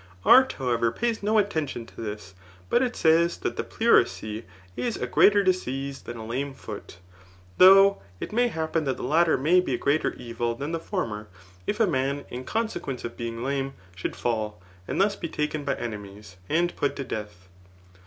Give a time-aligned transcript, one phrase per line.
[0.25, 2.33] Art, however, pays no attention to this;
[2.71, 6.97] but it says that the pleurisy is a greater disease than a lame foot,
[7.59, 10.79] though it may hap pen that the latter may be a greater evil than the
[10.79, 11.27] former,
[11.67, 15.75] if a man, in consequence of being lame, should fall, and thus be taken by
[15.75, 17.47] enemies, and put to death.